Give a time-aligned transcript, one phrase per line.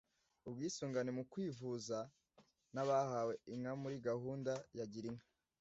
[0.47, 1.97] ubwisungane mu kwivuza
[2.73, 5.25] n’abahawe inka muri gahunda ya Girinka